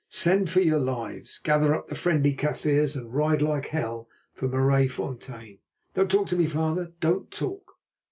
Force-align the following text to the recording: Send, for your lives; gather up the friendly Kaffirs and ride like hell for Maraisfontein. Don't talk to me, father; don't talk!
Send, 0.09 0.49
for 0.49 0.61
your 0.61 0.79
lives; 0.79 1.37
gather 1.37 1.75
up 1.75 1.87
the 1.89 1.93
friendly 1.93 2.33
Kaffirs 2.33 2.95
and 2.95 3.13
ride 3.13 3.43
like 3.43 3.67
hell 3.67 4.09
for 4.33 4.47
Maraisfontein. 4.49 5.59
Don't 5.93 6.09
talk 6.09 6.25
to 6.29 6.35
me, 6.35 6.47
father; 6.47 6.93
don't 6.99 7.29
talk! 7.29 7.73